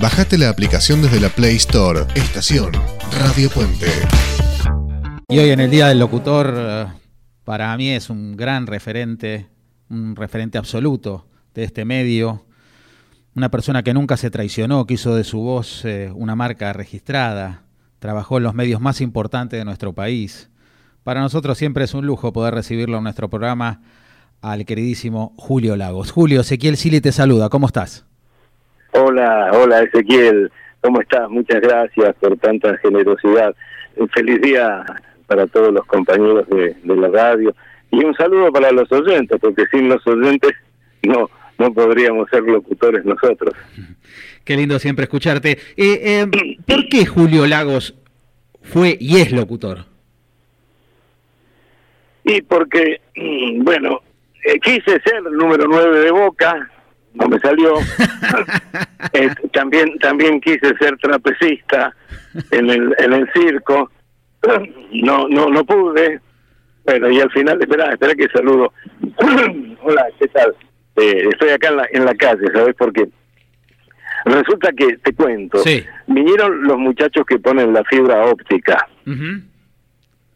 Bajate 0.00 0.38
la 0.38 0.48
aplicación 0.48 1.02
desde 1.02 1.18
la 1.18 1.28
Play 1.28 1.56
Store. 1.56 2.02
Estación 2.14 2.70
Radio 3.18 3.50
Puente. 3.50 3.88
Y 5.28 5.40
hoy 5.40 5.50
en 5.50 5.58
el 5.58 5.72
Día 5.72 5.88
del 5.88 5.98
Locutor, 5.98 6.54
eh, 6.56 6.86
para 7.42 7.76
mí 7.76 7.90
es 7.90 8.08
un 8.08 8.36
gran 8.36 8.68
referente, 8.68 9.48
un 9.90 10.14
referente 10.14 10.56
absoluto 10.56 11.26
de 11.52 11.64
este 11.64 11.84
medio. 11.84 12.46
Una 13.34 13.50
persona 13.50 13.82
que 13.82 13.92
nunca 13.92 14.16
se 14.16 14.30
traicionó, 14.30 14.86
que 14.86 14.94
hizo 14.94 15.16
de 15.16 15.24
su 15.24 15.40
voz 15.40 15.84
eh, 15.84 16.12
una 16.14 16.36
marca 16.36 16.72
registrada, 16.72 17.64
trabajó 17.98 18.36
en 18.36 18.44
los 18.44 18.54
medios 18.54 18.80
más 18.80 19.00
importantes 19.00 19.58
de 19.58 19.64
nuestro 19.64 19.94
país. 19.94 20.48
Para 21.02 21.22
nosotros 21.22 21.58
siempre 21.58 21.82
es 21.82 21.94
un 21.94 22.06
lujo 22.06 22.32
poder 22.32 22.54
recibirlo 22.54 22.98
en 22.98 23.02
nuestro 23.02 23.28
programa 23.28 23.82
al 24.42 24.64
queridísimo 24.64 25.34
Julio 25.36 25.74
Lagos. 25.74 26.12
Julio, 26.12 26.42
Ezequiel 26.42 26.76
Sili 26.76 27.00
te 27.00 27.10
saluda, 27.10 27.48
¿cómo 27.48 27.66
estás? 27.66 28.07
Hola, 29.08 29.48
hola 29.54 29.84
Ezequiel, 29.84 30.52
¿cómo 30.82 31.00
estás? 31.00 31.30
Muchas 31.30 31.62
gracias 31.62 32.14
por 32.20 32.36
tanta 32.36 32.76
generosidad. 32.76 33.56
Un 33.96 34.06
feliz 34.10 34.38
día 34.42 34.84
para 35.26 35.46
todos 35.46 35.72
los 35.72 35.86
compañeros 35.86 36.46
de, 36.50 36.76
la 36.84 37.08
radio 37.08 37.54
y 37.90 38.04
un 38.04 38.14
saludo 38.16 38.52
para 38.52 38.70
los 38.70 38.92
oyentes, 38.92 39.40
porque 39.40 39.64
sin 39.70 39.88
los 39.88 40.06
oyentes 40.06 40.50
no, 41.04 41.30
no 41.56 41.72
podríamos 41.72 42.28
ser 42.28 42.42
locutores 42.42 43.02
nosotros. 43.06 43.54
Qué 44.44 44.56
lindo 44.56 44.78
siempre 44.78 45.04
escucharte. 45.04 45.52
Eh, 45.78 46.26
eh, 46.26 46.26
¿Por 46.66 46.86
qué 46.90 47.06
Julio 47.06 47.46
Lagos 47.46 47.94
fue 48.60 48.94
y 49.00 49.22
es 49.22 49.32
locutor? 49.32 49.86
Y 52.24 52.42
porque, 52.42 53.00
mm, 53.16 53.64
bueno, 53.64 54.02
eh, 54.44 54.60
quise 54.60 55.00
ser 55.00 55.22
el 55.26 55.32
número 55.32 55.64
9 55.66 55.98
de 56.00 56.10
Boca, 56.10 56.70
no 57.14 57.28
me 57.28 57.38
salió. 57.40 57.74
Eh, 59.12 59.30
también 59.52 59.96
también 60.00 60.40
quise 60.40 60.76
ser 60.76 60.96
trapecista 60.98 61.94
en 62.50 62.68
el, 62.68 62.94
en 62.98 63.12
el 63.12 63.30
circo, 63.32 63.90
no 64.92 65.28
no 65.28 65.48
no 65.48 65.64
pude. 65.64 66.20
Bueno, 66.84 67.10
y 67.10 67.20
al 67.20 67.30
final, 67.30 67.60
espera, 67.60 67.92
espera 67.92 68.14
que 68.14 68.28
saludo. 68.28 68.72
Hola, 69.82 70.06
¿qué 70.18 70.26
tal? 70.28 70.54
Eh, 70.96 71.28
estoy 71.30 71.50
acá 71.50 71.68
en 71.68 71.76
la, 71.76 71.88
en 71.92 72.04
la 72.04 72.14
calle, 72.14 72.50
¿sabes 72.52 72.74
por 72.74 72.92
qué? 72.92 73.08
Resulta 74.24 74.72
que, 74.72 74.98
te 74.98 75.12
cuento, 75.14 75.62
vinieron 76.06 76.64
los 76.64 76.76
muchachos 76.76 77.24
que 77.24 77.38
ponen 77.38 77.72
la 77.72 77.84
fibra 77.84 78.26
óptica. 78.26 78.88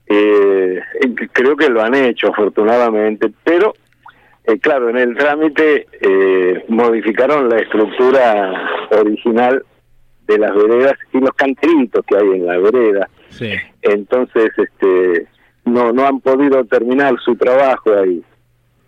Eh, 0.07 0.81
creo 1.33 1.57
que 1.57 1.69
lo 1.69 1.83
han 1.83 1.95
hecho 1.95 2.29
afortunadamente, 2.29 3.33
pero 3.45 3.75
eh, 4.45 4.59
claro, 4.59 4.91
en 4.91 4.97
el 4.97 5.17
trámite 5.17 5.87
eh, 6.01 6.65
modificaron 6.69 7.49
la 7.49 7.59
estructura 7.59 8.89
original 8.91 9.65
de 10.27 10.39
las 10.39 10.55
veredas 10.55 10.95
y 11.13 11.19
los 11.21 11.33
canteritos 11.33 12.05
que 12.07 12.17
hay 12.17 12.29
en 12.29 12.47
la 12.47 12.59
vereda. 12.59 13.09
Entonces, 13.83 14.51
este, 14.57 15.27
no 15.65 15.93
no 15.93 16.07
han 16.07 16.21
podido 16.21 16.65
terminar 16.65 17.15
su 17.25 17.35
trabajo. 17.37 17.95
Hay 17.95 18.23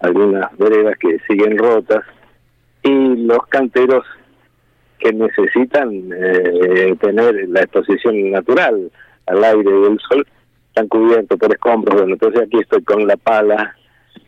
algunas 0.01 0.57
veredas 0.59 0.97
que 0.99 1.19
siguen 1.27 1.57
rotas 1.57 2.05
y 2.83 3.17
los 3.17 3.47
canteros 3.49 4.05
que 4.99 5.13
necesitan 5.13 6.09
tener 7.01 7.49
la 7.49 7.63
exposición 7.63 8.31
natural 8.31 8.91
al 9.27 9.45
aire 9.45 9.71
del 9.71 9.99
sol 10.09 10.27
están 10.75 10.89
cubiertos 10.89 11.39
por 11.39 11.53
escombros. 11.53 11.95
Bueno, 11.95 12.15
entonces 12.15 12.43
aquí 12.43 12.59
estoy 12.59 12.83
con 12.83 13.07
la 13.07 13.17
pala, 13.17 13.77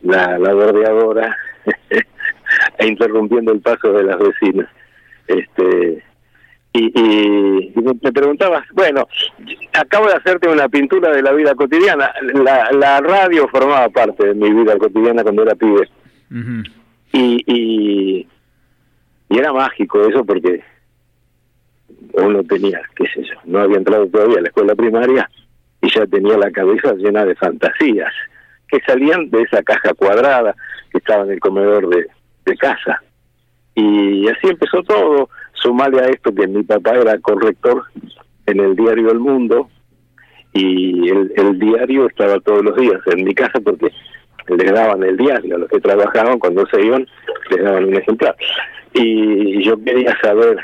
la, 0.06 0.38
la 0.38 0.54
bordeadora, 0.54 1.36
e 2.78 2.86
interrumpiendo 2.86 3.52
el 3.52 3.60
paso 3.60 3.92
de 3.92 4.04
las 4.04 4.18
vecinas. 4.18 4.68
Este, 5.26 6.02
y, 6.72 6.92
y, 6.94 7.72
me 8.02 8.12
preguntabas, 8.12 8.64
bueno, 8.72 9.08
acabo 9.72 10.06
de 10.06 10.14
hacerte 10.14 10.48
una 10.48 10.68
pintura 10.68 11.10
de 11.10 11.22
la 11.22 11.32
vida 11.32 11.54
cotidiana. 11.54 12.12
La, 12.34 12.70
la 12.72 13.00
radio 13.00 13.48
formaba 13.48 13.88
parte 13.88 14.26
de 14.26 14.34
mi 14.34 14.52
vida 14.52 14.76
cotidiana 14.78 15.22
cuando 15.22 15.42
era 15.42 15.54
pibe. 15.54 15.88
y, 17.12 17.42
y, 17.46 18.28
y 19.28 19.38
era 19.38 19.52
mágico 19.52 20.06
eso 20.06 20.24
porque 20.24 20.62
uno 22.12 22.42
tenía, 22.44 22.80
qué 22.94 23.06
sé 23.08 23.22
yo, 23.22 23.34
no 23.44 23.60
había 23.60 23.78
entrado 23.78 24.06
todavía 24.08 24.38
a 24.38 24.42
la 24.42 24.48
escuela 24.48 24.74
primaria 24.74 25.30
y 25.82 25.90
ya 25.90 26.06
tenía 26.06 26.36
la 26.36 26.50
cabeza 26.50 26.94
llena 26.94 27.24
de 27.24 27.34
fantasías 27.34 28.12
que 28.68 28.80
salían 28.86 29.30
de 29.30 29.42
esa 29.42 29.62
caja 29.62 29.94
cuadrada 29.94 30.54
que 30.90 30.98
estaba 30.98 31.24
en 31.24 31.32
el 31.32 31.40
comedor 31.40 31.88
de, 31.88 32.06
casa. 32.58 33.02
Y 33.74 34.28
así 34.28 34.48
empezó 34.48 34.82
todo. 34.84 35.28
Sumale 35.54 36.00
a 36.00 36.06
esto 36.06 36.32
que 36.32 36.46
mi 36.46 36.62
papá 36.62 36.94
era 36.94 37.18
corrector 37.18 37.84
en 38.46 38.60
el 38.60 38.76
diario 38.76 39.10
El 39.10 39.18
Mundo 39.18 39.68
y 40.52 41.10
el, 41.10 41.32
el 41.36 41.58
diario 41.58 42.06
estaba 42.06 42.38
todos 42.40 42.64
los 42.64 42.76
días 42.76 43.00
en 43.06 43.24
mi 43.24 43.34
casa 43.34 43.58
porque 43.60 43.90
les 44.48 44.72
daban 44.72 45.02
el 45.02 45.16
diario 45.16 45.56
a 45.56 45.58
los 45.58 45.68
que 45.68 45.80
trabajaban 45.80 46.38
cuando 46.38 46.64
se 46.68 46.80
iban 46.80 47.06
les 47.50 47.62
daban 47.62 47.84
un 47.84 47.96
ejemplar 47.96 48.36
y 48.94 49.62
yo 49.64 49.76
quería 49.84 50.16
saber 50.22 50.56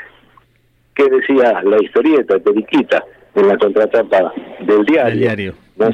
qué 0.95 1.09
decía 1.09 1.61
la 1.63 1.81
historieta 1.83 2.39
Periquita 2.39 3.03
en 3.35 3.47
la 3.47 3.57
contratapa 3.57 4.33
del 4.61 4.85
diario, 4.85 5.19
diario. 5.19 5.53
No, 5.75 5.89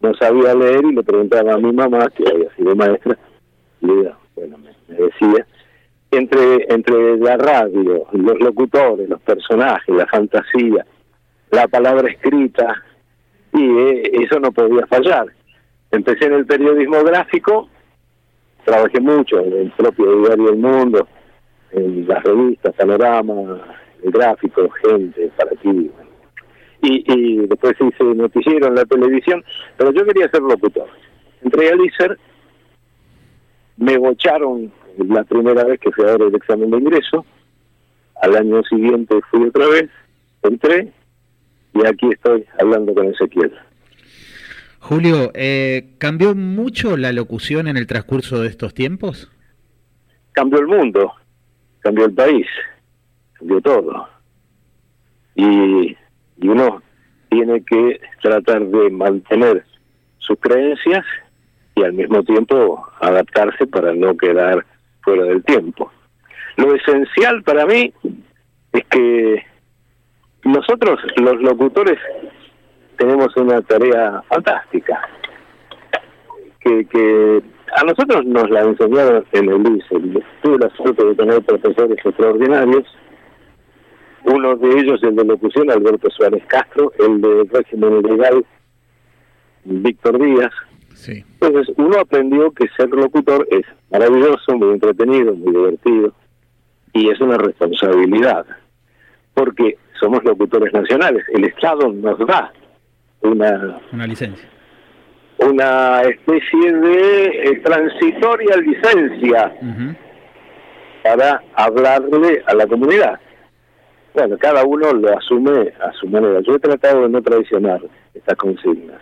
no, 0.00 0.14
sabía 0.14 0.54
leer 0.54 0.84
y 0.84 0.94
le 0.94 1.02
preguntaba 1.02 1.54
a 1.54 1.58
mi 1.58 1.72
mamá 1.72 2.08
que 2.14 2.28
había 2.28 2.54
sido 2.54 2.74
maestra 2.76 3.18
y 3.80 3.86
bueno 4.34 4.58
me, 4.58 4.94
decía 4.94 5.46
entre 6.10 6.72
entre 6.72 7.16
la 7.18 7.36
radio 7.36 8.06
los 8.12 8.40
locutores 8.40 9.08
los 9.08 9.20
personajes 9.22 9.94
la 9.94 10.06
fantasía 10.06 10.86
la 11.50 11.68
palabra 11.68 12.08
escrita 12.10 12.82
y 13.52 13.78
eh, 13.78 14.10
eso 14.24 14.38
no 14.38 14.52
podía 14.52 14.86
fallar. 14.86 15.26
Empecé 15.90 16.26
en 16.26 16.34
el 16.34 16.46
periodismo 16.46 17.02
gráfico 17.04 17.68
trabajé 18.64 19.00
mucho 19.00 19.38
en 19.40 19.52
el 19.52 19.70
propio 19.70 20.22
diario 20.22 20.50
El 20.50 20.56
Mundo 20.56 21.06
en 21.70 22.06
las 22.06 22.22
revistas 22.24 22.74
Panorama 22.74 23.60
el 24.02 24.10
gráfico 24.10 24.68
gente 24.82 25.30
para 25.36 25.52
ti 25.52 25.90
y, 26.86 27.04
y 27.06 27.46
después 27.46 27.74
hice 27.80 28.04
noticiero 28.04 28.68
en 28.68 28.74
la 28.74 28.84
televisión, 28.84 29.44
pero 29.76 29.92
yo 29.92 30.04
quería 30.04 30.28
ser 30.30 30.42
locutor. 30.42 30.88
Entré 31.42 31.70
al 31.70 31.80
ISER, 31.84 32.18
me 33.76 33.98
bocharon 33.98 34.72
la 34.98 35.24
primera 35.24 35.64
vez 35.64 35.80
que 35.80 35.90
fui 35.92 36.04
a 36.04 36.08
dar 36.08 36.22
el 36.22 36.34
examen 36.34 36.70
de 36.70 36.78
ingreso, 36.78 37.24
al 38.22 38.36
año 38.36 38.62
siguiente 38.64 39.20
fui 39.30 39.44
otra 39.44 39.66
vez, 39.68 39.90
entré 40.42 40.92
y 41.74 41.86
aquí 41.86 42.08
estoy 42.10 42.46
hablando 42.58 42.94
con 42.94 43.06
Ezequiel. 43.08 43.52
Julio, 44.78 45.32
eh, 45.34 45.94
¿cambió 45.98 46.34
mucho 46.34 46.96
la 46.96 47.12
locución 47.12 47.66
en 47.66 47.76
el 47.76 47.86
transcurso 47.86 48.40
de 48.40 48.48
estos 48.48 48.72
tiempos? 48.72 49.30
Cambió 50.32 50.60
el 50.60 50.68
mundo, 50.68 51.12
cambió 51.80 52.06
el 52.06 52.14
país, 52.14 52.46
cambió 53.34 53.60
todo. 53.60 54.08
Y 55.34 55.96
y 56.38 56.48
uno 56.48 56.82
tiene 57.28 57.62
que 57.64 58.00
tratar 58.22 58.64
de 58.66 58.90
mantener 58.90 59.64
sus 60.18 60.38
creencias 60.40 61.04
y 61.74 61.84
al 61.84 61.92
mismo 61.92 62.22
tiempo 62.22 62.86
adaptarse 63.00 63.66
para 63.66 63.94
no 63.94 64.16
quedar 64.16 64.64
fuera 65.02 65.24
del 65.24 65.44
tiempo. 65.44 65.90
Lo 66.56 66.74
esencial 66.74 67.42
para 67.42 67.66
mí 67.66 67.92
es 68.72 68.84
que 68.90 69.44
nosotros 70.44 70.98
los 71.16 71.40
locutores 71.42 71.98
tenemos 72.96 73.36
una 73.36 73.60
tarea 73.62 74.22
fantástica 74.28 75.00
que, 76.60 76.86
que 76.86 77.42
a 77.76 77.84
nosotros 77.84 78.24
nos 78.24 78.48
la 78.50 78.62
enseñaron 78.62 79.24
en 79.32 79.50
el 79.50 79.62
liceo. 79.62 80.00
Tuve 80.42 80.58
la 80.58 80.70
suerte 80.76 81.04
de 81.04 81.14
tener 81.14 81.42
profesores 81.42 81.98
extraordinarios 82.04 82.84
uno 84.26 84.56
de 84.56 84.80
ellos, 84.80 85.02
el 85.02 85.16
de 85.16 85.24
locución, 85.24 85.70
Alberto 85.70 86.10
Suárez 86.10 86.44
Castro, 86.46 86.92
el 86.98 87.20
de 87.20 87.44
régimen 87.50 88.02
legal, 88.02 88.44
Víctor 89.64 90.20
Díaz. 90.20 90.52
Sí. 90.94 91.24
Entonces, 91.40 91.74
uno 91.76 91.98
aprendió 92.00 92.50
que 92.52 92.66
ser 92.76 92.88
locutor 92.88 93.46
es 93.50 93.64
maravilloso, 93.90 94.56
muy 94.56 94.74
entretenido, 94.74 95.34
muy 95.34 95.52
divertido, 95.52 96.12
y 96.92 97.10
es 97.10 97.20
una 97.20 97.36
responsabilidad, 97.36 98.46
porque 99.34 99.78
somos 100.00 100.24
locutores 100.24 100.72
nacionales. 100.72 101.24
El 101.32 101.44
Estado 101.44 101.92
nos 101.92 102.18
da 102.26 102.52
una, 103.20 103.78
una 103.92 104.06
licencia. 104.06 104.48
Una 105.38 106.00
especie 106.02 106.72
de 106.72 107.26
eh, 107.26 107.60
transitoria 107.62 108.56
licencia 108.56 109.54
para 111.02 111.42
hablarle 111.54 112.42
a 112.46 112.54
la 112.54 112.66
comunidad 112.66 113.20
bueno, 114.16 114.36
cada 114.38 114.64
uno 114.64 114.92
lo 114.92 115.16
asume 115.16 115.72
a 115.80 115.92
su 115.92 116.08
manera. 116.08 116.40
Yo 116.40 116.54
he 116.54 116.58
tratado 116.58 117.02
de 117.02 117.08
no 117.08 117.22
traicionar 117.22 117.80
estas 118.14 118.36
consignas. 118.36 119.00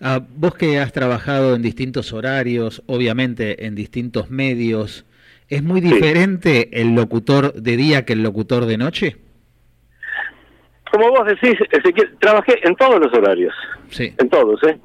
Ah, 0.00 0.20
vos 0.36 0.54
que 0.54 0.78
has 0.78 0.92
trabajado 0.92 1.54
en 1.54 1.62
distintos 1.62 2.12
horarios, 2.12 2.82
obviamente 2.86 3.66
en 3.66 3.74
distintos 3.74 4.30
medios, 4.30 5.04
¿Es 5.48 5.62
muy 5.62 5.80
diferente 5.80 6.68
el 6.78 6.94
locutor 6.94 7.54
de 7.54 7.76
día 7.78 8.04
que 8.04 8.12
el 8.12 8.22
locutor 8.22 8.66
de 8.66 8.76
noche? 8.76 9.16
Como 10.92 11.08
vos 11.08 11.26
decís, 11.26 11.54
Ezequiel, 11.70 12.16
trabajé 12.20 12.58
en 12.66 12.76
todos 12.76 13.00
los 13.00 13.12
horarios. 13.14 13.54
Sí. 13.88 14.12
En 14.18 14.28
todos, 14.28 14.62
¿eh? 14.64 14.78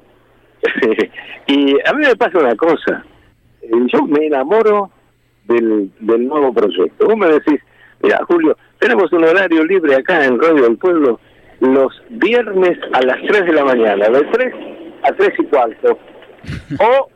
y 1.48 1.76
a 1.86 1.92
mí 1.92 2.06
me 2.06 2.16
pasa 2.16 2.38
una 2.38 2.56
cosa. 2.56 3.04
Eh, 3.60 3.68
Yo 3.92 4.06
me 4.06 4.26
enamoro 4.26 4.90
del, 5.44 5.90
del 6.00 6.26
nuevo 6.26 6.54
proyecto. 6.54 7.06
Vos 7.06 7.16
me 7.16 7.28
decís, 7.28 7.60
mira, 8.04 8.20
Julio, 8.28 8.56
tenemos 8.78 9.10
un 9.12 9.24
horario 9.24 9.64
libre 9.64 9.96
acá 9.96 10.24
en 10.24 10.40
Radio 10.40 10.64
del 10.64 10.76
Pueblo 10.76 11.18
los 11.60 12.02
viernes 12.10 12.78
a 12.92 13.00
las 13.02 13.16
3 13.22 13.46
de 13.46 13.52
la 13.52 13.64
mañana, 13.64 14.08
de 14.08 14.22
3 14.24 14.54
a 15.02 15.12
3 15.12 15.30
y 15.38 15.44
cuarto. 15.44 15.98
o 16.80 17.08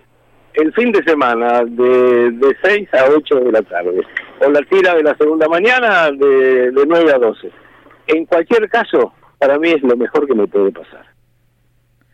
el 0.54 0.72
fin 0.72 0.90
de 0.92 1.02
semana, 1.04 1.62
de, 1.64 2.30
de 2.30 2.56
6 2.62 2.88
a 2.94 3.04
8 3.14 3.34
de 3.40 3.52
la 3.52 3.62
tarde. 3.62 4.02
O 4.40 4.50
la 4.50 4.60
tira 4.62 4.94
de 4.94 5.02
la 5.02 5.14
segunda 5.16 5.48
mañana, 5.48 6.10
de, 6.10 6.70
de 6.70 6.86
9 6.86 7.12
a 7.12 7.18
12. 7.18 7.50
En 8.06 8.24
cualquier 8.24 8.68
caso, 8.70 9.12
para 9.38 9.58
mí 9.58 9.68
es 9.68 9.82
lo 9.82 9.96
mejor 9.96 10.26
que 10.26 10.34
me 10.34 10.46
puede 10.46 10.72
pasar. 10.72 11.04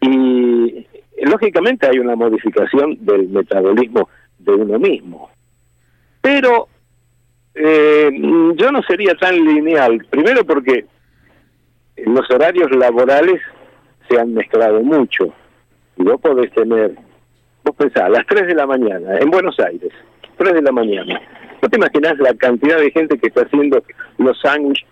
Y 0.01 0.87
lógicamente 1.23 1.87
hay 1.87 1.99
una 1.99 2.17
modificación 2.17 2.97
del 3.01 3.29
metabolismo 3.29 4.09
de 4.39 4.53
uno 4.53 4.79
mismo. 4.79 5.31
Pero 6.21 6.69
eh, 7.55 8.11
yo 8.57 8.73
no 8.73 8.83
sería 8.83 9.15
tan 9.15 9.35
lineal. 9.35 10.05
Primero 10.11 10.45
porque 10.45 10.85
los 11.97 12.29
horarios 12.31 12.71
laborales 12.73 13.41
se 14.09 14.19
han 14.19 14.35
mezclado 14.35 14.83
mucho. 14.83 15.33
Y 15.97 16.03
vos 16.03 16.21
podés 16.21 16.51
tener, 16.53 16.93
vos 17.63 17.77
pensás, 17.77 18.05
a 18.05 18.09
las 18.09 18.27
3 18.27 18.49
de 18.49 18.55
la 18.55 18.67
mañana, 18.67 19.19
en 19.19 19.31
Buenos 19.31 19.59
Aires, 19.61 19.93
3 20.37 20.55
de 20.55 20.63
la 20.63 20.73
mañana. 20.73 21.21
¿No 21.63 21.69
te 21.69 21.77
imaginas 21.77 22.19
la 22.19 22.35
cantidad 22.35 22.79
de 22.79 22.91
gente 22.91 23.19
que 23.19 23.29
está 23.29 23.43
haciendo 23.43 23.83
los 24.19 24.39
sándwiches, 24.41 24.89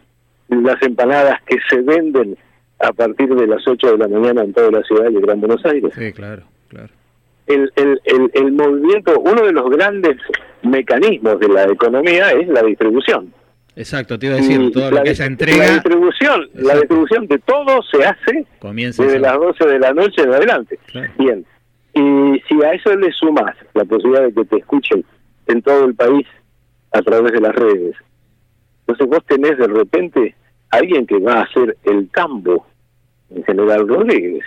las 0.48 0.80
empanadas 0.82 1.42
que 1.46 1.58
se 1.68 1.80
venden 1.80 2.36
a 2.78 2.92
partir 2.92 3.34
de 3.34 3.46
las 3.46 3.66
8 3.66 3.92
de 3.92 3.98
la 3.98 4.08
mañana 4.08 4.42
en 4.42 4.52
toda 4.52 4.70
la 4.70 4.82
ciudad 4.82 5.10
de 5.10 5.20
Gran 5.20 5.40
Buenos 5.40 5.64
Aires? 5.66 5.92
Sí, 5.96 6.12
claro, 6.12 6.42
claro. 6.68 6.88
El, 7.46 7.72
el, 7.74 8.00
el, 8.04 8.30
el 8.34 8.52
movimiento, 8.52 9.18
uno 9.18 9.42
de 9.42 9.52
los 9.52 9.68
grandes 9.70 10.16
mecanismos 10.64 11.38
de 11.40 11.48
la 11.48 11.64
economía 11.64 12.30
es 12.30 12.48
la 12.48 12.62
distribución. 12.62 13.32
Exacto, 13.74 14.18
te 14.18 14.26
iba 14.26 14.34
a 14.34 14.38
decir, 14.38 14.60
Y 14.60 14.70
todo 14.70 14.90
la, 14.90 14.98
lo 14.98 15.02
que 15.04 15.14
la 15.14 15.24
entrega 15.24 15.72
distribución, 15.72 16.48
la 16.54 16.74
distribución 16.74 17.26
de 17.26 17.38
todo 17.38 17.82
se 17.90 18.04
hace 18.04 18.46
comienza 18.58 19.02
desde 19.02 19.18
las 19.18 19.34
12 19.38 19.66
de 19.66 19.78
la 19.78 19.92
noche 19.94 20.22
en 20.22 20.32
adelante. 20.32 20.78
Claro. 20.86 21.10
Bien. 21.18 21.46
Y 21.94 22.40
si 22.48 22.62
a 22.62 22.72
eso 22.72 22.94
le 22.96 23.10
sumas 23.12 23.56
la 23.74 23.84
posibilidad 23.84 24.24
de 24.24 24.34
que 24.34 24.44
te 24.44 24.56
escuchen 24.58 25.04
en 25.46 25.62
todo 25.62 25.86
el 25.86 25.94
país 25.94 26.26
a 26.92 27.00
través 27.02 27.32
de 27.32 27.40
las 27.40 27.54
redes, 27.54 27.96
entonces 28.80 29.06
vos 29.06 29.24
tenés 29.26 29.56
de 29.56 29.68
repente 29.68 30.34
alguien 30.70 31.06
que 31.06 31.18
va 31.18 31.40
a 31.40 31.42
hacer 31.42 31.76
el 31.84 32.10
campo 32.10 32.66
en 33.30 33.42
General 33.44 33.88
Rodríguez. 33.88 34.44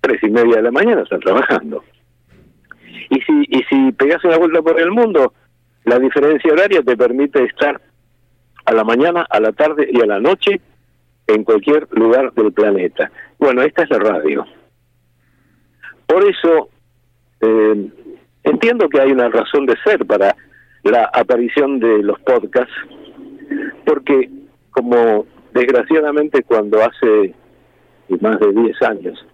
Tres 0.00 0.22
y 0.22 0.30
media 0.30 0.56
de 0.56 0.62
la 0.62 0.70
mañana 0.70 1.02
está 1.02 1.18
trabajando. 1.18 1.82
Y 3.10 3.20
si, 3.20 3.44
y 3.48 3.62
si 3.64 3.92
pegás 3.92 4.24
una 4.24 4.38
vuelta 4.38 4.62
por 4.62 4.80
el 4.80 4.90
mundo, 4.90 5.32
la 5.84 5.98
diferencia 5.98 6.52
horaria 6.52 6.82
te 6.82 6.96
permite 6.96 7.44
estar 7.44 7.80
a 8.64 8.72
la 8.72 8.84
mañana, 8.84 9.26
a 9.28 9.40
la 9.40 9.52
tarde 9.52 9.88
y 9.90 10.00
a 10.00 10.06
la 10.06 10.20
noche 10.20 10.60
en 11.26 11.44
cualquier 11.44 11.88
lugar 11.90 12.32
del 12.34 12.52
planeta. 12.52 13.10
Bueno, 13.38 13.62
esta 13.62 13.84
es 13.84 13.90
la 13.90 13.98
radio. 13.98 14.46
Por 16.06 16.24
eso 16.28 16.68
eh, 17.40 17.90
entiendo 18.42 18.88
que 18.88 19.00
hay 19.00 19.12
una 19.12 19.28
razón 19.28 19.66
de 19.66 19.76
ser 19.84 20.04
para 20.06 20.34
la 20.82 21.10
aparición 21.12 21.78
de 21.78 22.02
los 22.02 22.18
podcasts, 22.20 22.74
porque 23.84 24.30
como 24.70 25.26
desgraciadamente 25.52 26.42
cuando 26.42 26.82
hace 26.82 27.34
más 28.20 28.38
de 28.40 28.52
10 28.52 28.82
años 28.82 29.26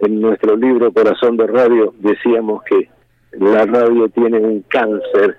en 0.00 0.20
nuestro 0.20 0.56
libro 0.56 0.92
Corazón 0.92 1.36
de 1.36 1.46
Radio 1.46 1.94
decíamos 1.98 2.62
que 2.64 2.88
la 3.32 3.64
radio 3.66 4.08
tiene 4.08 4.38
un 4.38 4.62
cáncer, 4.68 5.38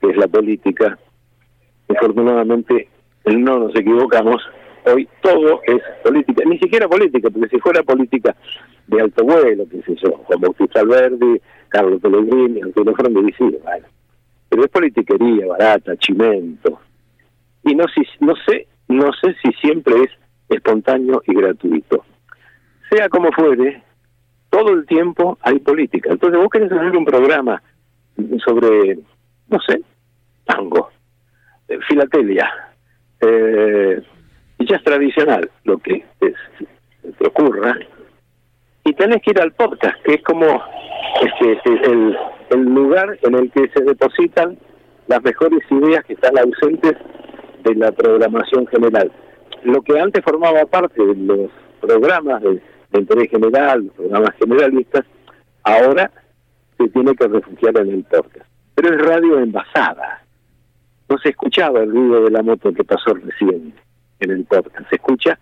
que 0.00 0.10
es 0.10 0.16
la 0.16 0.28
política, 0.28 0.98
Afortunadamente 1.88 2.88
no 3.26 3.58
nos 3.58 3.76
equivocamos, 3.76 4.42
hoy 4.84 5.08
todo 5.20 5.60
es 5.64 5.82
política, 6.02 6.42
ni 6.46 6.58
siquiera 6.58 6.88
política, 6.88 7.30
porque 7.30 7.48
si 7.48 7.60
fuera 7.60 7.82
política 7.82 8.34
de 8.86 9.00
alto 9.00 9.24
vuelo, 9.24 9.64
qué 9.70 9.82
sé 9.82 9.94
yo, 10.02 10.12
Juan 10.24 10.40
Bautista 10.40 10.80
Alberdi, 10.80 11.40
Carlos 11.68 12.00
Pellegrini, 12.00 12.62
Antonio 12.62 12.94
Frondizi, 12.94 13.32
sí, 13.38 13.58
bueno, 13.62 13.86
pero 14.48 14.64
es 14.64 14.70
politiquería 14.70 15.46
barata, 15.46 15.96
chimento, 15.96 16.80
y 17.64 17.74
no, 17.74 17.84
si, 17.88 18.02
no 18.20 18.34
sé, 18.46 18.66
no 18.88 19.10
sé 19.12 19.34
si 19.42 19.52
siempre 19.60 19.94
es 20.02 20.10
espontáneo 20.48 21.22
y 21.26 21.34
gratuito. 21.34 22.04
Sea 22.90 23.08
como 23.08 23.32
fuere, 23.32 23.82
todo 24.56 24.70
el 24.70 24.86
tiempo 24.86 25.38
hay 25.42 25.58
política. 25.58 26.10
Entonces 26.10 26.40
vos 26.40 26.48
querés 26.48 26.72
hacer 26.72 26.96
un 26.96 27.04
programa 27.04 27.62
sobre, 28.42 28.98
no 29.48 29.60
sé, 29.60 29.82
tango, 30.46 30.88
eh, 31.68 31.78
filatelia, 31.86 32.50
eh, 33.20 34.00
y 34.58 34.66
tradicional 34.66 35.50
lo 35.64 35.76
que 35.78 36.04
te 36.22 37.26
ocurra, 37.26 37.76
y 38.84 38.94
tenés 38.94 39.20
que 39.20 39.32
ir 39.32 39.40
al 39.40 39.52
podcast, 39.52 40.00
que 40.02 40.14
es 40.14 40.22
como 40.22 40.46
este, 41.20 41.60
el, 41.90 42.16
el 42.50 42.60
lugar 42.62 43.18
en 43.22 43.34
el 43.34 43.50
que 43.50 43.68
se 43.74 43.84
depositan 43.84 44.56
las 45.08 45.22
mejores 45.22 45.60
ideas 45.70 46.02
que 46.06 46.14
están 46.14 46.38
ausentes 46.38 46.94
de 47.62 47.74
la 47.74 47.92
programación 47.92 48.66
general. 48.68 49.12
Lo 49.64 49.82
que 49.82 50.00
antes 50.00 50.24
formaba 50.24 50.64
parte 50.64 51.04
de 51.04 51.14
los 51.14 51.50
programas 51.80 52.42
de, 52.42 52.62
de 52.90 53.00
interés 53.00 53.30
general, 53.30 53.84
los 53.84 53.94
programas 53.94 54.34
generalistas, 54.38 55.04
ahora 55.62 56.10
se 56.78 56.88
tiene 56.88 57.14
que 57.14 57.28
refugiar 57.28 57.76
en 57.78 57.90
el 57.90 58.04
podcast. 58.04 58.46
Pero 58.74 58.94
es 58.94 59.02
radio 59.02 59.38
envasada. 59.38 60.22
No 61.08 61.18
se 61.18 61.30
escuchaba 61.30 61.80
el 61.80 61.90
ruido 61.90 62.24
de 62.24 62.30
la 62.30 62.42
moto 62.42 62.72
que 62.72 62.84
pasó 62.84 63.14
recién 63.14 63.74
en 64.20 64.30
el 64.30 64.44
podcast, 64.44 64.88
se 64.88 64.96
escucha 64.96 65.38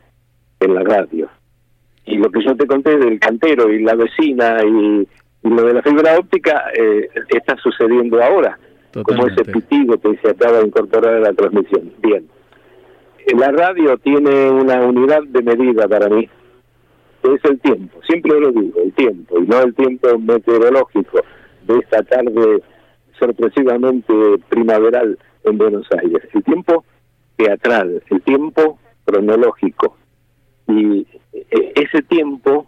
en 0.61 0.75
la 0.75 0.83
radio. 0.83 1.29
Y 2.07 2.19
lo 2.19 2.31
que 2.31 2.45
yo 2.45 2.55
te 2.57 2.67
conté 2.67 2.99
del 2.99 3.19
cantero 3.19 3.73
y 3.73 3.83
la 3.83 3.95
vecina 3.95 4.59
y, 4.63 5.09
y 5.43 5.49
lo 5.49 5.63
de 5.63 5.75
la 5.75 5.83
fibra 5.83 6.19
óptica 6.19 6.65
eh, 6.75 7.09
está 7.29 7.57
sucediendo 7.57 8.23
ahora, 8.23 8.59
como 9.05 9.27
ese 9.27 9.45
pitido 9.45 9.99
que 9.99 10.17
se 10.23 10.31
acaba 10.31 10.59
de 10.59 10.67
incorporar 10.67 11.15
a 11.15 11.21
la 11.21 11.33
transmisión. 11.33 11.93
Bien. 11.99 12.27
La 13.39 13.51
radio 13.51 13.97
tiene 13.99 14.51
una 14.51 14.81
unidad 14.83 15.23
de 15.25 15.43
medida 15.43 15.89
para 15.89 16.09
mí, 16.09 16.29
es 17.33 17.45
el 17.45 17.59
tiempo. 17.61 18.01
Siempre 18.07 18.39
lo 18.39 18.53
digo, 18.53 18.81
el 18.83 18.93
tiempo, 18.93 19.39
y 19.39 19.47
no 19.47 19.61
el 19.61 19.75
tiempo 19.75 20.19
meteorológico 20.19 21.21
de 21.67 21.79
esta 21.79 22.03
tarde 22.03 22.63
sorpresivamente 23.19 24.13
primaveral 24.49 25.19
en 25.45 25.59
Buenos 25.59 25.87
Aires. 25.99 26.23
El 26.35 26.43
tiempo 26.45 26.85
teatral, 27.37 28.03
el 28.11 28.23
tiempo 28.23 28.79
cronológico. 29.05 29.97
Y 30.69 31.07
eh, 31.33 31.73
ese 31.77 32.03
tiempo 32.03 32.67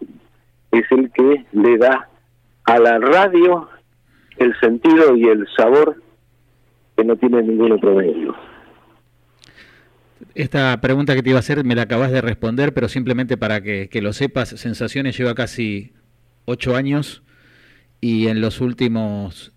es 0.71 0.85
el 0.91 1.11
que 1.13 1.45
le 1.53 1.79
da 1.79 2.09
a 2.65 2.79
la 2.79 2.99
radio 2.99 3.69
el 4.39 4.59
sentido 4.61 5.17
y 5.17 5.25
el 5.29 5.47
sabor 5.57 5.97
que 6.97 7.05
no 7.05 7.17
tiene 7.17 7.43
ningún 7.43 7.73
otro 7.73 7.95
medio. 7.95 8.35
Esta 10.37 10.79
pregunta 10.83 11.15
que 11.15 11.23
te 11.23 11.31
iba 11.31 11.39
a 11.39 11.41
hacer 11.41 11.65
me 11.65 11.75
la 11.75 11.83
acabas 11.83 12.13
de 12.13 12.21
responder, 12.21 12.75
pero 12.75 12.91
simplemente 12.91 13.39
para 13.39 13.63
que, 13.63 13.89
lo 14.03 14.13
sepas, 14.13 14.51
Sensaciones 14.51 15.17
lleva 15.17 15.35
casi 15.35 15.95
ocho 16.45 16.77
años 16.77 17.23
y 18.03 18.27
en 18.27 18.43
los 18.43 18.61
últimos 18.61 19.55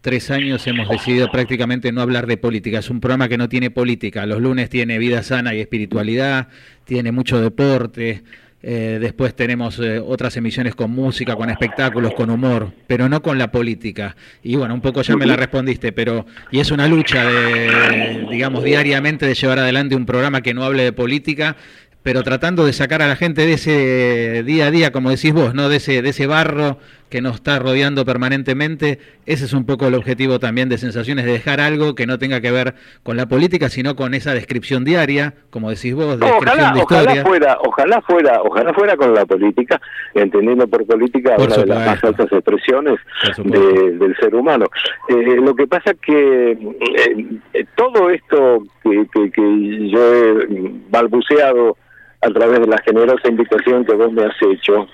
tres 0.00 0.30
años 0.30 0.66
hemos 0.66 0.88
decidido 0.88 1.30
prácticamente 1.30 1.92
no 1.92 2.00
hablar 2.00 2.26
de 2.26 2.38
política. 2.38 2.78
Es 2.78 2.88
un 2.88 3.00
programa 3.00 3.28
que 3.28 3.36
no 3.36 3.50
tiene 3.50 3.70
política. 3.70 4.24
Los 4.24 4.40
lunes 4.40 4.70
tiene 4.70 4.96
vida 4.96 5.22
sana 5.22 5.54
y 5.54 5.60
espiritualidad, 5.60 6.48
tiene 6.86 7.12
mucho 7.12 7.42
deporte. 7.42 8.22
Eh, 8.60 8.98
después 9.00 9.34
tenemos 9.34 9.78
eh, 9.78 10.00
otras 10.04 10.36
emisiones 10.36 10.74
con 10.74 10.90
música, 10.90 11.36
con 11.36 11.48
espectáculos, 11.48 12.14
con 12.14 12.28
humor, 12.28 12.72
pero 12.88 13.08
no 13.08 13.22
con 13.22 13.38
la 13.38 13.52
política. 13.52 14.16
Y 14.42 14.56
bueno, 14.56 14.74
un 14.74 14.80
poco 14.80 15.02
ya 15.02 15.16
me 15.16 15.26
la 15.26 15.36
respondiste, 15.36 15.92
pero 15.92 16.26
y 16.50 16.58
es 16.58 16.70
una 16.72 16.88
lucha 16.88 17.24
de, 17.24 18.26
digamos, 18.30 18.64
diariamente 18.64 19.26
de 19.26 19.34
llevar 19.34 19.60
adelante 19.60 19.94
un 19.94 20.06
programa 20.06 20.40
que 20.40 20.54
no 20.54 20.64
hable 20.64 20.82
de 20.82 20.92
política, 20.92 21.56
pero 22.02 22.22
tratando 22.22 22.64
de 22.64 22.72
sacar 22.72 23.00
a 23.00 23.06
la 23.06 23.16
gente 23.16 23.46
de 23.46 23.52
ese 23.52 24.42
día 24.44 24.66
a 24.66 24.70
día, 24.70 24.92
como 24.92 25.10
decís 25.10 25.32
vos, 25.32 25.54
¿no? 25.54 25.68
De 25.68 25.76
ese, 25.76 26.02
de 26.02 26.08
ese 26.08 26.26
barro 26.26 26.78
que 27.10 27.20
nos 27.20 27.36
está 27.36 27.58
rodeando 27.58 28.04
permanentemente. 28.04 28.98
Ese 29.26 29.44
es 29.44 29.52
un 29.52 29.64
poco 29.64 29.86
el 29.86 29.94
objetivo 29.94 30.38
también 30.38 30.68
de 30.68 30.78
Sensaciones, 30.78 31.24
de 31.24 31.32
dejar 31.32 31.60
algo 31.60 31.94
que 31.94 32.06
no 32.06 32.18
tenga 32.18 32.40
que 32.40 32.50
ver 32.50 32.74
con 33.02 33.16
la 33.16 33.26
política, 33.26 33.68
sino 33.68 33.96
con 33.96 34.14
esa 34.14 34.34
descripción 34.34 34.84
diaria, 34.84 35.34
como 35.50 35.70
decís 35.70 35.94
vos, 35.94 36.18
descripción 36.18 36.58
ojalá, 36.58 36.72
de 36.72 36.80
historia. 36.80 37.10
Ojalá 37.10 37.24
fuera, 37.24 37.58
ojalá 37.62 38.00
fuera, 38.02 38.42
ojalá 38.42 38.74
fuera 38.74 38.96
con 38.96 39.14
la 39.14 39.26
política, 39.26 39.80
entendiendo 40.14 40.66
por 40.66 40.86
política 40.86 41.36
una 41.38 41.56
de 41.56 41.66
las 41.66 41.86
más 41.86 42.04
altas 42.04 42.32
expresiones 42.32 42.98
del 43.44 44.16
ser 44.20 44.34
humano. 44.34 44.66
Eh, 45.08 45.36
lo 45.40 45.54
que 45.54 45.66
pasa 45.66 45.94
que 45.94 46.52
eh, 46.52 47.64
todo 47.74 48.10
esto 48.10 48.64
que, 48.82 49.06
que 49.30 49.88
yo 49.88 50.14
he 50.14 50.46
balbuceado 50.90 51.76
a 52.20 52.28
través 52.30 52.60
de 52.60 52.66
la 52.66 52.78
generosa 52.78 53.28
invitación 53.28 53.84
que 53.84 53.94
vos 53.94 54.12
me 54.12 54.24
has 54.24 54.36
hecho, 54.42 54.88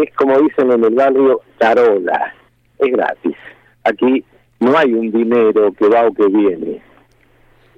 es 0.00 0.14
como 0.14 0.38
dicen 0.40 0.72
en 0.72 0.84
el 0.84 0.94
barrio, 0.94 1.40
tarola, 1.58 2.34
es 2.78 2.92
gratis. 2.92 3.36
Aquí 3.84 4.24
no 4.60 4.76
hay 4.76 4.92
un 4.92 5.10
dinero 5.10 5.72
que 5.72 5.88
va 5.88 6.06
o 6.06 6.14
que 6.14 6.26
viene. 6.28 6.82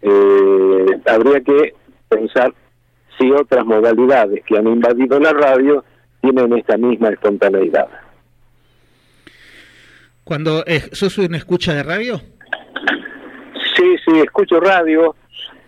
Eh, 0.03 0.87
habría 1.07 1.41
que 1.41 1.75
pensar 2.09 2.53
si 3.19 3.31
otras 3.31 3.65
modalidades 3.65 4.45
que 4.45 4.59
han 4.59 4.67
invadido 4.67 5.19
la 5.19 5.33
radio 5.33 5.85
tienen 6.21 6.53
esta 6.59 6.77
misma 6.77 7.09
espontaneidad. 7.09 7.89
Cuando 10.25 10.65
eh, 10.67 10.81
sos 10.93 11.19
una 11.19 11.37
escucha 11.37 11.75
de 11.75 11.83
radio? 11.83 12.21
Sí, 13.77 13.97
sí, 14.05 14.21
escucho 14.21 14.61
radio. 14.61 15.15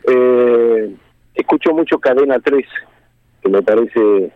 Eh, 0.08 0.94
escucho 1.34 1.72
mucho 1.72 1.98
Cadena 1.98 2.38
3, 2.38 2.66
que 3.42 3.48
me 3.48 3.62
parece 3.62 4.32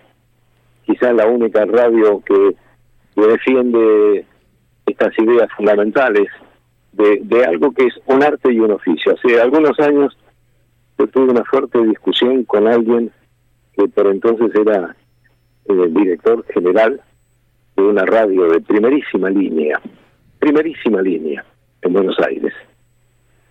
quizás 0.90 1.14
la 1.14 1.26
única 1.26 1.64
radio 1.64 2.22
que, 2.24 2.56
defiende 3.16 4.24
estas 4.86 5.12
ideas 5.18 5.46
fundamentales 5.54 6.28
de, 6.92 7.44
algo 7.44 7.70
que 7.72 7.86
es 7.86 7.94
un 8.06 8.22
arte 8.22 8.50
y 8.50 8.60
un 8.60 8.72
oficio. 8.72 9.12
Hace 9.12 9.38
algunos 9.38 9.78
años 9.78 10.16
yo 10.98 11.06
tuve 11.08 11.30
una 11.30 11.44
fuerte 11.44 11.82
discusión 11.84 12.44
con 12.44 12.66
alguien 12.66 13.10
que 13.74 13.88
por 13.88 14.06
entonces 14.06 14.50
era 14.54 14.96
el 15.66 15.80
eh, 15.80 15.88
director 15.90 16.46
general 16.54 16.98
de 17.76 17.82
una 17.82 18.06
radio 18.06 18.48
de 18.48 18.60
primerísima 18.62 19.28
línea, 19.28 19.78
primerísima 20.38 21.02
línea 21.02 21.44
en 21.82 21.92
Buenos 21.92 22.18
Aires. 22.20 22.54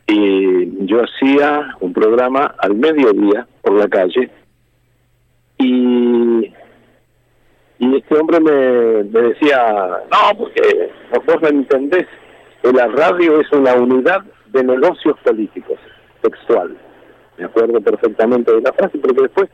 Y 0.07 0.87
yo 0.87 1.03
hacía 1.03 1.75
un 1.79 1.93
programa 1.93 2.55
al 2.57 2.73
mediodía 2.73 3.47
por 3.61 3.73
la 3.73 3.87
calle 3.87 4.31
y 5.59 6.18
y 7.79 7.95
este 7.95 8.17
hombre 8.17 8.41
me, 8.41 8.51
decía, 9.03 10.01
no, 10.11 10.37
porque 10.37 10.91
vos 11.25 11.41
no 11.41 11.47
entendés 11.47 12.05
que 12.61 12.73
la 12.73 12.87
radio 12.87 13.39
es 13.39 13.49
una 13.53 13.73
unidad 13.73 14.21
de 14.47 14.63
negocios 14.65 15.17
políticos, 15.23 15.79
textual. 16.21 16.77
Me 17.37 17.45
acuerdo 17.45 17.79
perfectamente 17.79 18.53
de 18.53 18.61
la 18.61 18.73
frase, 18.73 18.97
porque 18.97 19.21
después 19.21 19.49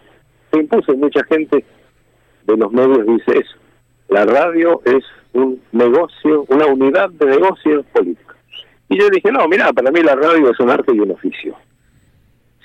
se 0.52 0.60
impuso 0.60 0.94
mucha 0.96 1.24
gente 1.26 1.64
de 2.46 2.58
los 2.58 2.72
medios 2.72 3.06
dice 3.06 3.40
eso. 3.40 3.58
La 4.08 4.26
radio 4.26 4.82
es 4.86 5.04
un 5.34 5.62
negocio, 5.72 6.46
una 6.50 6.66
unidad 6.66 7.10
de 7.12 7.28
negocios 7.28 7.86
políticos. 7.94 8.36
Y 8.90 9.00
yo 9.00 9.10
dije, 9.10 9.32
no, 9.32 9.48
mira, 9.48 9.72
para 9.72 9.92
mí 9.92 10.02
la 10.02 10.16
radio 10.16 10.50
es 10.50 10.60
un 10.60 10.72
arte 10.72 10.94
y 10.96 11.00
un 11.00 11.12
oficio. 11.12 11.56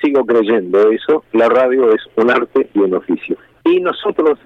Sigo 0.03 0.25
creyendo 0.25 0.91
eso, 0.91 1.25
la 1.33 1.49
radio 1.51 1.93
es 1.93 2.01
un 2.17 2.31
arte 2.31 2.71
y 2.73 2.79
un 2.79 2.95
oficio. 2.95 3.37
Y 3.65 3.81
nosotros 3.81 4.39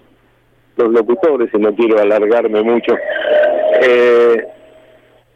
los 0.77 0.93
locutores, 0.93 1.51
y 1.53 1.59
no 1.59 1.75
quiero 1.75 2.01
alargarme 2.01 2.63
mucho, 2.63 2.95
eh, 3.83 4.47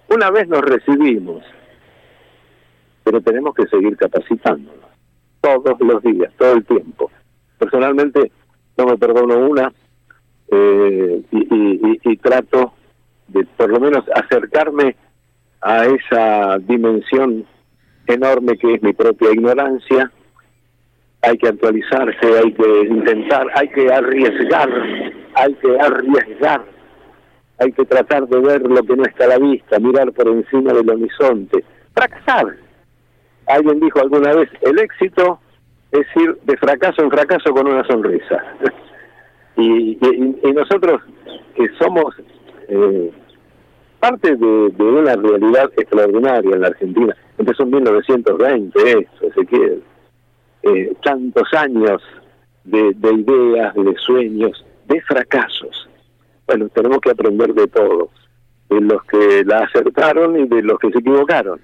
una 0.09 0.31
vez 0.31 0.49
nos 0.49 0.63
recibimos, 0.63 1.45
pero 3.05 3.21
tenemos 3.21 3.55
que 3.55 3.67
seguir 3.67 3.97
capacitándonos 3.97 4.89
todos 5.41 5.81
los 5.81 6.03
días, 6.03 6.33
todo 6.39 6.55
el 6.55 6.65
tiempo. 6.65 7.11
Personalmente 7.59 8.33
no 8.77 8.87
me 8.87 8.97
perdono 8.97 9.39
una 9.39 9.73
eh, 10.51 11.23
y, 11.31 12.17
trato 12.17 12.73
de 13.29 13.45
por 13.57 13.71
lo 13.71 13.81
menos 13.81 14.05
acercarme 14.15 14.97
a 15.61 15.87
esa 15.87 16.59
dimensión 16.59 17.47
enorme 18.07 18.57
que 18.57 18.75
es 18.75 18.83
mi 18.83 18.93
propia 18.93 19.31
ignorancia. 19.33 20.11
Hay 21.23 21.37
que 21.37 21.49
actualizarse, 21.49 22.39
hay 22.43 22.53
que 22.53 22.81
intentar, 22.89 23.47
hay 23.55 23.69
que 23.69 23.93
arriesgar 23.93 24.71
hay 25.39 25.55
que 25.55 25.81
arriesgar, 25.81 26.65
hay 27.59 27.73
que 27.73 27.85
tratar 27.85 28.27
de 28.27 28.41
ver 28.41 28.63
lo 28.63 28.83
que 28.83 28.97
no 28.97 29.05
está 29.05 29.25
a 29.25 29.29
la 29.29 29.39
vista, 29.39 29.79
mirar 29.79 30.13
por 30.13 30.27
encima 30.29 30.73
del 30.73 30.91
horizonte, 30.91 31.65
fracasar. 31.95 32.57
Alguien 33.47 33.81
dijo 33.81 34.01
alguna 34.01 34.35
vez, 34.35 34.51
el 34.63 34.79
éxito 34.81 35.39
es 35.93 36.07
ir 36.17 36.37
de 36.43 36.57
fracaso 36.57 37.03
en 37.03 37.11
fracaso 37.11 37.53
con 37.53 37.69
una 37.69 37.85
sonrisa. 37.87 38.43
y, 39.57 39.97
nosotros 40.55 41.01
que 41.55 41.69
somos 41.79 42.17
eh, 42.69 43.13
parte 44.01 44.35
de, 44.35 44.45
una 44.45 45.15
realidad 45.15 45.71
extraordinaria 45.77 46.57
en 46.57 46.61
la 46.61 46.69
Argentina, 46.69 47.17
empezó 47.39 47.63
en 47.63 47.71
1920 47.71 48.91
eso, 48.91 49.27
Ezequiel, 49.29 49.83
eh, 50.65 50.93
tantos 51.05 51.55
años 51.55 52.03
de 52.65 52.91
ideas, 52.91 53.75
de 53.75 53.95
sueños, 54.05 54.65
de 54.89 55.01
fracasos. 55.03 55.89
Bueno, 56.47 56.69
tenemos 56.71 56.99
que 57.01 57.11
aprender 57.11 57.53
de 57.53 57.67
todos, 57.69 58.11
de 58.71 58.81
los 58.81 59.05
que 59.05 59.45
la 59.45 59.61
acertaron 59.61 60.39
y 60.39 60.49
de 60.49 60.63
los 60.63 60.79
que 60.79 60.91
se 60.91 60.99
equivocaron, 60.99 61.61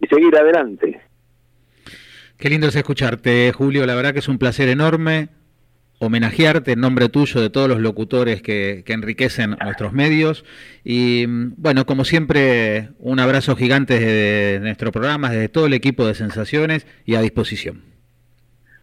y 0.00 0.06
seguir 0.06 0.36
adelante. 0.36 1.00
Qué 2.38 2.48
lindo 2.48 2.68
es 2.68 2.76
escucharte, 2.76 3.52
Julio. 3.52 3.86
La 3.86 3.94
verdad 3.94 4.12
que 4.12 4.20
es 4.20 4.28
un 4.28 4.38
placer 4.38 4.68
enorme 4.68 5.28
homenajearte 6.00 6.72
en 6.72 6.80
nombre 6.80 7.08
tuyo 7.08 7.40
de 7.40 7.50
todos 7.50 7.68
los 7.68 7.78
locutores 7.78 8.42
que, 8.42 8.82
que, 8.84 8.92
enriquecen 8.92 9.56
nuestros 9.62 9.92
medios. 9.92 10.44
Y 10.84 11.24
bueno, 11.26 11.86
como 11.86 12.04
siempre, 12.04 12.90
un 12.98 13.20
abrazo 13.20 13.56
gigante 13.56 13.98
de 13.98 14.60
nuestro 14.60 14.92
programa, 14.92 15.30
desde 15.30 15.48
todo 15.48 15.66
el 15.66 15.72
equipo 15.72 16.06
de 16.06 16.14
Sensaciones 16.14 16.86
y 17.04 17.14
a 17.14 17.20
disposición. 17.20 17.82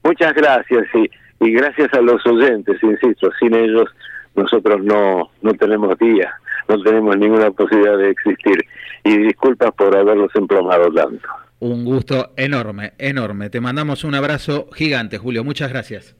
Muchas 0.03 0.33
gracias. 0.33 0.87
Sí 0.91 1.09
y 1.41 1.51
gracias 1.51 1.91
a 1.93 2.01
los 2.01 2.25
oyentes, 2.25 2.81
insisto, 2.83 3.29
sin 3.39 3.55
ellos 3.55 3.89
nosotros 4.35 4.83
no, 4.83 5.31
no 5.41 5.53
tenemos 5.55 5.97
día, 5.97 6.31
no 6.69 6.81
tenemos 6.81 7.17
ninguna 7.17 7.51
posibilidad 7.51 7.97
de 7.97 8.11
existir. 8.11 8.57
Y 9.03 9.17
disculpas 9.17 9.71
por 9.71 9.97
haberlos 9.97 10.29
emplomado 10.35 10.93
tanto. 10.93 11.27
Un 11.59 11.83
gusto 11.83 12.33
enorme, 12.37 12.93
enorme. 12.99 13.49
Te 13.49 13.59
mandamos 13.59 14.03
un 14.03 14.13
abrazo 14.13 14.67
gigante, 14.73 15.17
Julio. 15.17 15.43
Muchas 15.43 15.71
gracias. 15.71 16.15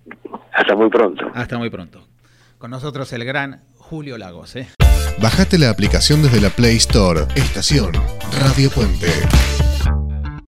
Hasta 0.52 0.76
muy 0.76 0.90
pronto. 0.90 1.30
Hasta 1.36 1.60
muy 1.60 1.70
pronto. 1.70 2.08
Con 2.58 2.72
nosotros 2.72 3.14
el 3.14 3.24
gran 3.24 3.62
Julio 3.76 4.18
Lagos. 4.18 4.56
¿eh? 4.56 4.68
Bajate 5.22 5.60
la 5.60 5.70
aplicación 5.70 6.24
desde 6.24 6.42
la 6.42 6.50
Play 6.50 6.78
Store. 6.78 7.22
Estación 7.36 7.92
Radio 8.40 8.72
Puente. 8.72 9.08